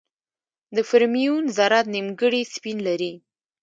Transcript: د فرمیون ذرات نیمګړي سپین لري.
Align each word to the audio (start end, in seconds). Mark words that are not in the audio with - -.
د 0.75 0.77
فرمیون 0.89 1.43
ذرات 1.57 1.85
نیمګړي 1.95 2.41
سپین 2.53 2.77
لري. 2.87 3.13